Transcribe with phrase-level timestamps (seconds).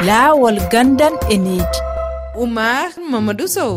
[0.00, 1.80] laawol gandan e needi
[2.40, 3.72] oumar mamadou sow.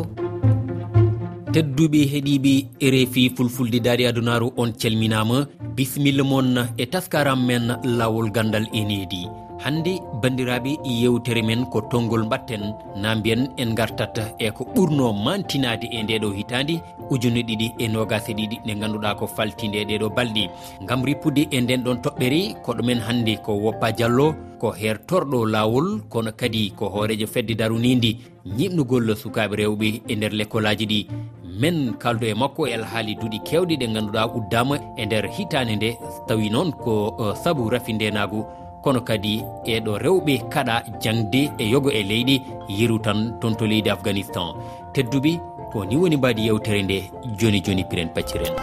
[1.54, 5.38] Tedduɓe heeɗiɓe e refi fulfulde daari adunaru on calminama
[5.76, 9.22] bisimilla moon e taskaram men lawol gandal e needi
[9.64, 15.88] hande bandiraɓe yewtere men ko tongol mbatten na mbiyen en gartat e ko ɓurno mantinade
[15.92, 20.50] e ndeɗo hitandi ujune ɗiɗi e nogase ɗiɗi ɗe ganduɗa ko faltinde e ɗeɗo balɗi
[20.88, 26.32] gam rippude e nden ɗon toɓɓere koɗumen hande ko woppa diallo ko hertorɗo lawol kono
[26.32, 28.18] kadi ko hoorejo fedde darunidi
[28.58, 31.08] ñimnugol sukaɓe rewɓe e nder l'école aji ɗi.
[31.62, 35.90] Men kaldo e makko e alhaali duuɗi kewɗe ɗe ganduɗa uddama e nder hitande nde
[36.28, 38.44] tawi noon ko eh, saabu rafi ndenagu
[38.84, 39.34] kono kadi
[39.74, 42.36] eɗo rewɓe kaɗa jangde e yogo e leydi
[42.78, 44.48] yeru tan toon to leydi afghanistan.
[44.94, 45.32] Tedduɓe
[45.72, 46.98] ko ni woni mbadi yewtere nde
[47.40, 48.54] joni joni piren pacciren.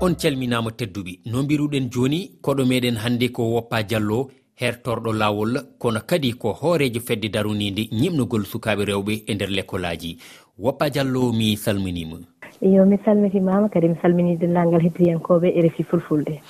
[0.00, 1.12] On calminama tedduɓe.
[1.26, 7.00] No mbiruɗen joni koɗo meɗen hande ko woppa diallo hertorɗo lawol kono kadi ko hoorejo
[7.00, 10.16] fedde darunide ñimnugol sukaɓe rewɓe e nder lekkolaji
[10.58, 12.16] woppa diallo mi salminima
[12.60, 16.40] yo mi salmitimama kadi mi salmini denndangal hettiyankoɓe e refi fulfulde.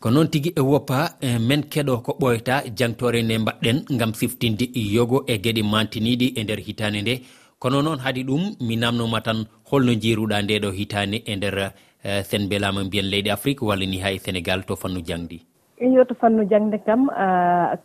[0.00, 4.64] Ko noon tigui e woppa e men keɗo ko ɓoyta jangtore nde mbaɗɗen gam siftinde
[4.74, 7.20] yogo e gueɗe mantiniɗi e nder hitande nde.
[7.58, 11.72] Kono noon haadi ɗum mi namnoma tan holno jiruɗa ndeɗo hitande e nder
[12.04, 15.49] eh, sen belama mbiyen leydi afrique walla ni ha e sénégal to fannu jangdi.
[15.80, 17.08] eeyo to fannu jangde kam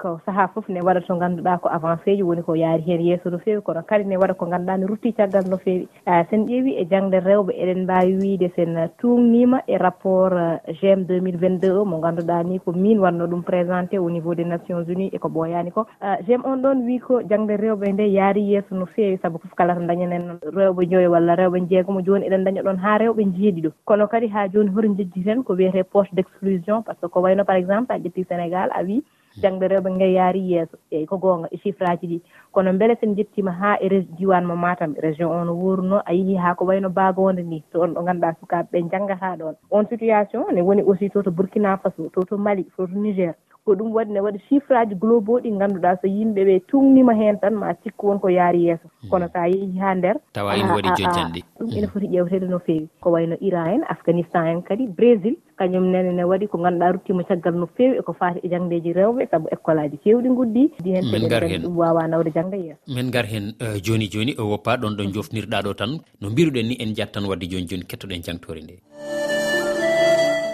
[0.02, 3.30] ko sahaa fof ne waɗa to ngannduɗaa ko avancé ji woni ko yaari heen yeeso
[3.32, 3.62] no feewi.
[3.64, 5.88] Kono kadi ne waɗa ko ngannduɗaa ne ruttii caggal no feewi.
[6.30, 10.36] Sen ƴeewi e jangde rewɓe eɗen mbaawi wiide sen tuumniima e rapport
[10.68, 11.86] e, gm 2022 o.
[11.86, 15.30] Mo ngannduɗaa ni ko min wanno ɗum présenté au niveau des nations unis e ko
[15.30, 15.88] ɓooyaani ko.
[16.28, 19.18] Gm on ɗon wii ko jangde rewɓe nde yaari yeeso no feewi.
[19.22, 22.98] Sabu fof kala to dañanen rewɓe joyi walla rewɓe jeegomo jooni eɗen daña ɗon haa
[22.98, 27.02] rewɓe njeeɗiɗo kono kadi haa jooni hor jejjiten ko wiyetee poche d' exclusion par ce
[27.02, 29.04] que ko wayno par exemple campagne ƴetti sénégal a wi
[29.42, 30.78] jangde rewɓe ngay yaari yeeso.
[30.92, 32.22] Eyi ko goonga e chiffre aji ɗi.
[32.52, 36.36] Kono beele sen jettima haa e diwan mo matam région o no wuurno a yeehi
[36.36, 40.46] haa ko wayno baagonde ni to on ɗo ngannduɗaa sukaaɓe ɓe janngata ɗon on situation
[40.54, 43.36] ne woni aussi to to burkina faso to to mali to to niger
[43.66, 47.40] ko ɗum waɗi ne waɗi chiffre aji globaux ɗi ngannduɗaa so yimɓe ɓe tuumnima heen
[47.42, 48.88] tan ma sikku wonko yaari yeeso.
[49.02, 49.10] Hmm.
[49.10, 51.94] Kono so a yeehi haa nder tawa ene waɗi jojjanɗi ɗum ene hmm.
[51.94, 52.88] foti ƴewtede no feewi.
[53.02, 56.94] Ko wayi no Iran en Afghanistan en kadi Brésil kañum nene ne waɗi ko ngannduɗaa
[56.94, 60.90] ruttima caggal no feewi eko faati e jangdeeji rewɓe sabu école aji keewɗi nguddi di
[60.94, 62.80] heen hmm, min gar heen ɗum wawa nawde jangde yeeso.
[62.88, 65.98] Min gar heen e, jooni jooni o e woppa ɗon ɗon jofnirɗa ɗo tan.
[66.22, 68.76] No mbiruɗen ni en jat tan wadde jooni jooni kettoɗen jangtore nde.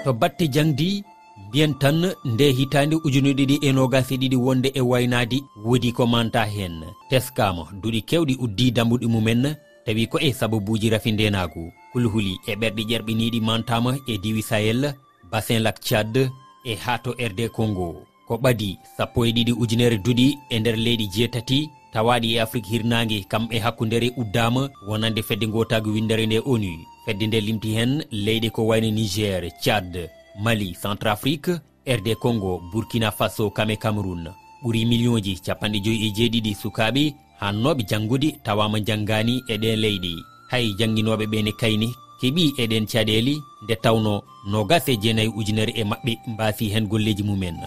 [0.05, 1.03] To batte jangdi
[1.51, 6.45] mbiyen tan nde hitande ujunuɗe ɗiɗi e nogasi ɗiɗi wonde e waynadi woodi ko manta
[6.45, 6.75] hen.
[7.09, 12.83] Teskama duɗi kewɗi uddi dambuɗi mumen tawi ko e sababuji rafi ndenagu kulhuli e ɓerɗi
[12.89, 14.93] ƴerɓiniɗi mantama e diwi sahel
[15.31, 16.15] bassin lac tchad
[16.63, 17.89] e ha to rd congo.
[18.27, 23.25] Ko ɓadi sappo e ɗiɗi ujunere duɗi e nder leydi jeetati tawaɗi e afrique hirnangue
[23.31, 26.71] kam e hakkudere uddama wonande fedde gotagu windere nde onu
[27.05, 30.20] fedde nde limti hen leyɗe ko wayno niger tchad.
[30.39, 34.29] mali centrafrique rd congo burkina faso kame cameron
[34.63, 40.13] ɓuuri million ji capanɗe joyi e jeeɗiɗi sukaɓe hannoɓe janggude tawama janggani e ɗen leyɗi
[40.51, 41.89] hay jangguinoɓe ɓene kayni
[42.21, 43.33] keeɓi eɗen caɗele
[43.63, 44.21] nde tawno
[44.51, 47.57] nogas e jeenayyi ujunere e maɓɓe mbaasi hen golleji mumen.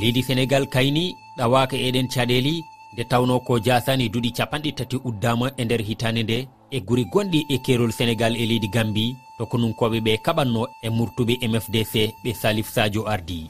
[0.00, 2.52] Leydi sénégal kayni ɗawaka eɗen caɗele
[2.92, 7.46] nde tawno ko jasani duuɗi capanɗe tati uddama e nder hitande nde e guuri gonɗi
[7.48, 12.68] e kerol sénégal e leydi gambi to konunkoɓe ɓe kaɓanno e murtuɓe mfdc ɓe salif
[12.74, 13.48] sadio ardi.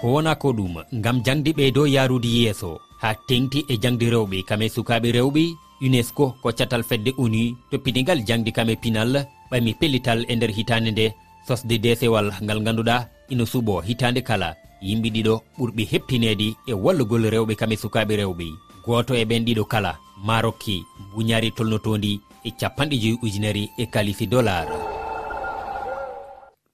[0.00, 0.74] Ko wona ko ɗum
[1.04, 5.42] gam jangde ɓe dow yarude yeeso ha tengti e jangde rewɓe kame sukaɓe rewɓe
[5.84, 11.06] unesco ko catal fedde onu toppinigal jangde kame pinal ɓami pellital e nder hitande nde
[11.46, 12.96] sosde desewal ngal ganduɗa
[13.32, 18.46] ina suuɓo hitande kala yimɓe ɗiɗo ɓurɓe heptinede e wallugol rewɓe kame sukaɓe rewɓe.
[18.84, 20.84] Goto e ɓen ɗiɗo kala marokki
[21.14, 24.68] buñari tolnotodi e capanɗe joyi ujunere e kalifi dollar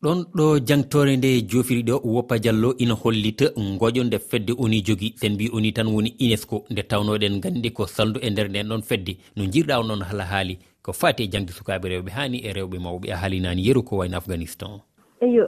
[0.02, 3.44] ɗon ɗo jangtore nde jofiriɗo woppa diallo ina hollita
[3.80, 7.86] goƴo nde fedde oni jogui sen mbi oni tan woni unesco nde tawnoɗen gandi ko
[7.86, 9.16] saldu e nder nden ɗon fedde.
[9.36, 13.12] No jirɗa onoon hala haali ko fati e jangde sukaɓe rewɓe hani e rewɓe mawɓe
[13.12, 14.80] a haalinani yeru ko wayno afghanistan.
[15.20, 15.44] Eyo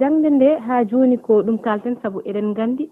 [0.00, 2.90] jangde nde ha joni ko ɗum kalten saabu eɗen gandi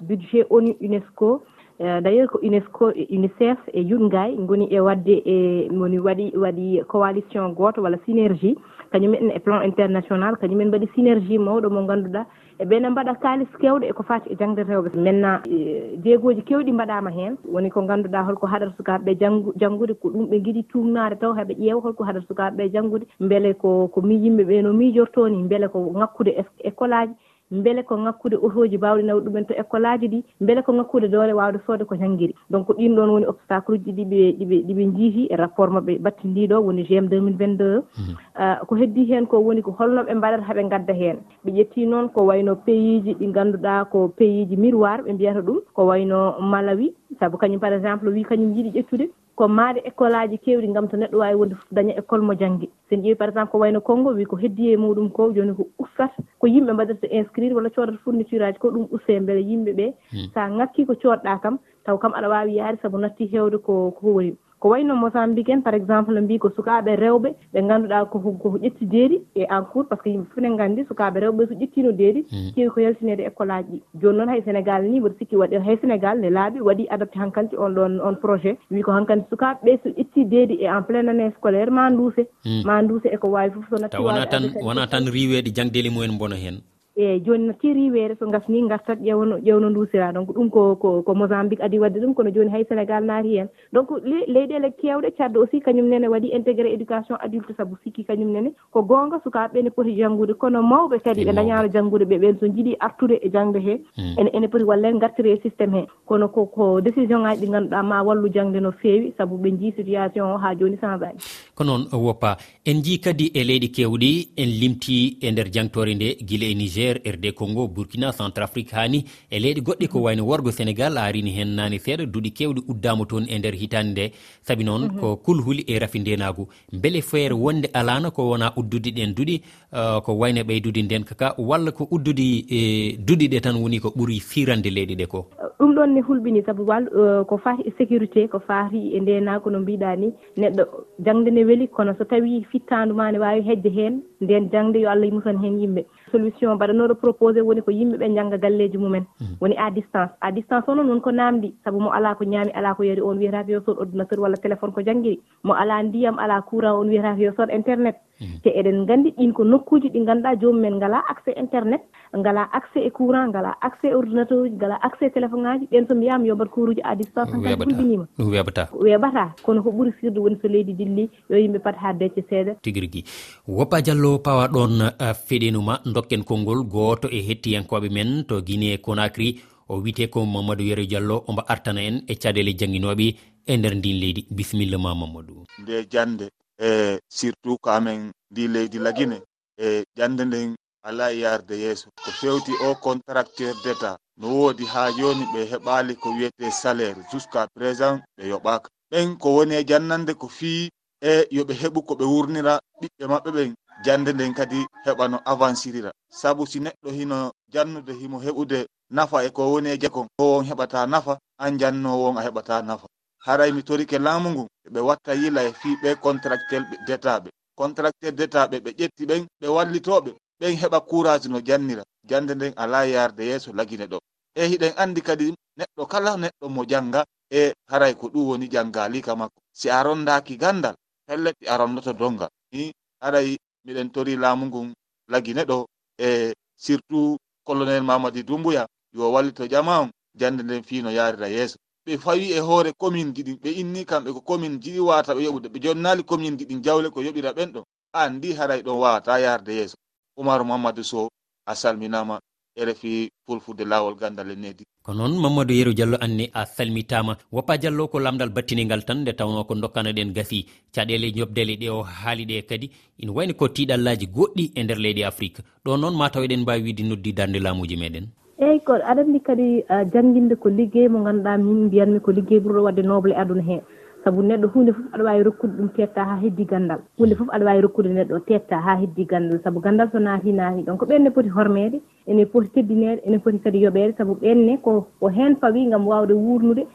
[0.00, 1.42] budget oni unesco
[1.82, 6.30] Eh, d' ailleurs ko unesco e unicef e yungay goni e wadde e woni waɗi
[6.38, 8.54] waɗi coalition goto walla synergie.
[8.92, 12.26] Kañumen e plan international kañumen mbaɗi synergie mawɗo mo ngannduɗaa
[12.60, 14.94] e ne mbaɗa kaalis kewɗo eko fati e jangde rewɓe.
[14.94, 19.94] Maintenant e, jeegooji kewɗi mbaɗaama heen woni ko ngannduɗaa holko haɗata sukaaɓe ɓe janngu janngude
[19.98, 23.06] ko ɗum ɓe ngiɗi tumnaade taw heɓe ƴeewa holko haɗata sukaaɓe ɓe janngude.
[23.20, 26.30] Mbele ko ko mi yimɓe ɓee no miijortoo ni mbele ko ŋakkude
[26.62, 27.14] école aji
[27.52, 31.32] mbele ko ngakkude autoji mbawɗi nawde ɗumen to école aji ɗi beele ko ngakkude doole
[31.32, 35.36] wawde soodde ko janggiri donc ɗin ɗon woni obstacle uji ɗiɓe ɗiɓe ɗiɓe jiiti e
[35.36, 38.14] rapport :fra mabɓe battindiɗo woni GM 2022 mhm.
[38.34, 41.16] ah, ko heddi hen ko woni ko holnoɓe mbaɗata haaɓe gadda hen.
[41.44, 45.40] Ɓe ƴetti noon ko wayno pays ji ɗi ganduɗa ko pays ji miroir ɓe mbiyata
[45.40, 46.94] ɗum ko wayno Malawi.
[47.20, 49.06] Saabu kañum par exemple wi kañum yiiɗi ƴettude.
[49.36, 52.68] ko maade école aji kewɗi ngam to neɗɗo waawi wonde fof daña école mo janngi.
[52.88, 55.54] So en ƴeewii par exemple ko wayno congo wi ko heddii e muɗum ko joni
[55.54, 59.72] ko ustata ko yimɓe mbaɗirta inscrire walla codata fourniture aji ko ɗum ustae mbele yimɓe
[59.78, 60.28] ɓee hmm.
[60.34, 63.90] so a ŋakkii ko coodɗaa kam taw kam aɗa waawi yaade sabu natti heewde ko
[63.90, 68.30] ko woni ko wayno Mozambique en par exemple mbi ko sukaɓe rewɓe ɓe ganduɗa koko
[68.42, 71.48] koko ƴetti deedi e en cours par ce que yimɓe fof ene gandi sukaɓe rewɓe
[71.48, 72.20] so ƴettino deedi.
[72.32, 72.52] Mm.
[72.54, 75.76] Kewi ko yaltinede école aji ɗi joni noon hay Sénégal ni mbiɗa sikki waɗi hay
[75.82, 78.56] Sénégal ne laaɓi waɗi adopté :fra on ɗon on projet.
[78.70, 82.62] Wi ko han sukaɓeɓe so ƴetti deedi e en plein année scolaire ma duuse mm.
[82.64, 86.36] ma duuse eko wawi fof so nattii wona tan wona tan riiweede jangdeli mumen bona
[86.36, 86.60] hen
[86.96, 91.02] eyyi joni no tiri weere so gasni gartat ƴewno ƴewno dusira donc ɗum ko ko
[91.02, 95.36] ko mosambique adi wadde ɗum kono joni hay sénégal naati hen donc leyɗele kewɗe cadde
[95.38, 98.52] aussi kañum nene waɗi intégré éducation adulte saabu sikki kañum nene.
[98.72, 102.46] Ko gonga sukaaɓe ne poti janggude kono mawɓe kadi ɓe dañano janggude ɓe ɓen so
[102.46, 104.18] jiiɗi artude e jangde he mm.
[104.18, 107.82] ene ene poti walla en e systéme he kono ko ko décision ngaji ɗi ganduɗa
[107.82, 111.18] ma wallu jangde no fewi saabu ɓe jii situation o ha joni change ani
[111.62, 112.36] ko noon woppa.
[112.64, 116.96] En jii kadi e leyɗi kewɗi en limti e nder jangtore nde guila e niger
[117.14, 121.78] rd congo burkina centrafrique hani e leyɗi goɗɗi ko wayno worgo sénégal arini hen nani
[121.78, 124.12] seeɗa duuɗi kewɗi uddama toon e nder hitande nde.
[124.42, 125.00] Saabi noon mhm.
[125.00, 129.40] ko kulhuli e rafi ndenagu beele feere wonde alana ko wona uddude ɗen duuɗi
[129.72, 133.88] uh, ko wayno ɓeydude nden kaka walla ko uddude e duuɗi ɗe tan woni ko
[133.96, 135.26] ɓuuri firande leyɗi ɗe ko?
[135.58, 139.50] Ɗum ɗon ne hulɓini saabu wal uh, ko fati e sécurité ko fati e ndenagu
[139.50, 140.12] no mbiɗa ni.
[140.36, 140.62] Neɗɗo
[141.04, 143.94] jangde ne weeli kono so tawii fittaandu maa ne waawi heejde heen
[144.24, 145.82] ndeen jaŋnde yo Allah yurmin heen yimɓe.
[146.12, 149.04] solution mbaɗanooɗo proposé woni ko yimɓeɓe jangga galleji mumen.
[149.18, 149.36] Hmm.
[149.40, 150.10] Woni à distance.
[150.20, 153.00] À distance o noon won ko namdi saabu mo ala ko ñaami ala ko yari
[153.00, 156.88] on wiyetaako yo sood ordinateur walla téléphone ko jangguiri mo ala ndiyam ala courant on
[156.88, 158.40] wiyetaako yo sood internet hmm.
[158.44, 161.82] te eɗen gandi ɗin ko nokkuji ɗi ganduɗa jomumen ngala accès internet
[162.16, 165.86] ngala accès e courant ngala accès e ordinateur uji ngala accès e téléphone ngaji ɓeen
[165.88, 169.70] so mbiyama yo mbat kuuruuji à distance tan kadi fulbiniima ɗum weɓata weɓata kono ko
[169.70, 172.52] ɓuuri sirde woni so leydi dilli yo yimɓe pat ha becce seeɗa.
[172.62, 173.04] Tigui rigui
[173.48, 179.40] woppa diallo pawa ɗon uh, feɗenuma dokken konngol gooto e hettiyankoɓe men to guinée conakry
[179.68, 183.06] o wiyete ko mamadou yero diallo omo artana en e caɗele jangguinoɓe
[183.46, 184.26] e nder ndin leydi.
[184.30, 185.44] Bisimilla ma mamadou.
[185.62, 186.26] Nde jande
[186.58, 189.22] e surtout ko amen ndi leydi lagine
[189.58, 191.88] e jande nden ala yarde yeeso.
[192.04, 196.98] Ko fewti o contracteur d' état no woodi haa jooni ɓe heɓaali ko wiyete salaire
[197.12, 198.68] jusqu'à présent ɓe yoɓaaka.
[198.90, 200.68] Ɓen ko woni e jannande ko fii
[201.00, 203.54] e yo ɓe heɓu ko ɓe wurnira ɓiɓɓe maɓɓe ɓen.
[203.84, 205.90] jande nden kadi heɓa no avancirira.
[206.10, 210.44] Saabu si neɗɗo hino jannude himo heɓude nafa e ko woni e jakon ko won
[210.46, 212.86] heɓata nafa an janno won a heɓata nafa.
[213.26, 217.28] Haray mi torike laamu ngu ɓe watta yila e fii ɓe contractel ɓe detaɓe.
[217.58, 221.82] Contractel detaɓe ɓe ƴetti ɓen ɓe wallitoɓe ɓen heɓa courage no jannira.
[222.08, 223.98] Jande nden ala yarde yeeso lagine ɗo.
[224.34, 229.14] E hiɗen andi kadi neɗɗo kala neɗɗo mo janga e haray ko ɗum woni janngalika
[229.16, 229.38] makko.
[229.52, 230.74] Si a rondaki gandal
[231.06, 234.72] pelleɗɗi a rondoto dongal ni haray miɗen tori laamu ngun
[235.12, 235.66] lagi neɗɗo
[235.98, 238.66] e surtout colonel mamadi dumbuya
[238.96, 241.56] yo wallito jamam jande nden fiino yarira yeeso.
[241.86, 245.22] Ɓe fawi e hoore commune ji ɗin ɓe inni kamɓe ko commune jiɗi wawata ɓe
[245.26, 247.60] yoɓude ɓe jonnali commune ji ɗin jawle ko yoɓira ɓen ɗo.
[247.92, 249.76] Andi haray ɗon wawata yarde yeeso.
[250.16, 251.08] Oumaru mamadou sow
[251.46, 252.20] a salminama
[252.58, 254.64] rfi pulfude lawol gandal e nedi.
[254.82, 257.16] Ko noon mamadou yeru diallo anni a salmitama.
[257.32, 260.46] Woppa diallo ko lamdal battinigal tan nde tawno ko dokkanaɗen gasi.
[260.74, 262.70] Caɗele ñobdele ɗe o haali ɗe kadi.
[263.02, 265.40] Ina wayni ko tiɗallaji goɗɗi e nder leydi afrique.
[265.64, 268.06] Ɗo noon ma taw eɗen mbawi wiide noddi darde laamuji meɗen
[268.42, 269.46] eyyi ko aɗa andi kadi
[269.92, 273.56] jangguinde ko liggey mo ganduɗa min mbiyanmi ko liggey ɓurɗo wadde noble e aduna he.
[274.04, 276.80] saabu neɗɗo hunde foof aɗa wawi rokkude ɗum tetta ha heddi gandal.
[276.98, 279.40] Hunde foof aɗa wawi rokkude neɗɗo tetta ha heddi gandal.
[279.44, 283.62] Saabu gandal so naati naati donc ɓenne poti hormede ene poti teddinede ene poti kadi
[283.64, 286.66] yoɓede saabu ɓenne ko ko hen fawi gam wawde wurnude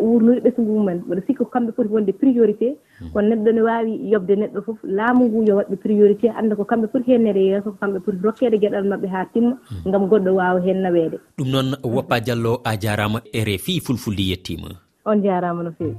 [0.00, 2.76] wurnude ɓesgu mumen mbeɗa sikka kamɓe poti wonde priorité.
[2.98, 3.10] Hmm.
[3.12, 6.86] Kono neɗɗo ne wawi yobde neɗɗo foof laamu ngu yo waɗɓe priorité anda ko kamɓe
[6.92, 9.90] poti hennede yeeso ko kamɓe poti rokkede gueɗal mabɓe ha timma hmm.
[9.92, 14.70] gam goɗɗo wawa hen nawede ɗum noon woppa diallo a jarama rfi fulfulde yettima
[15.04, 15.96] on jarama no fewi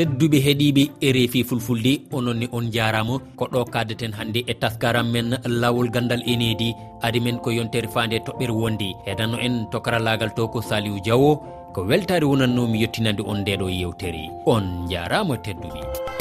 [0.00, 3.14] tedduɓe heeɗiɓe e rfi fulfulde ononne on jarama.
[3.36, 6.72] Ko ɗo kaddeten hannde e taskaram men lawol gandal enedi
[7.04, 11.30] adi men ko yontere fande toɓɓere wonde hedanno en to karallagal to ko saliou diawo.
[11.74, 14.24] Ko weltare wonannomi yettinande on ndeɗo yewtere.
[14.46, 16.19] On jarama tedduɓe.